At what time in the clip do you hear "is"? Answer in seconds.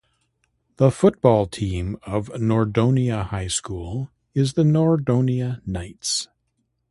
4.33-4.53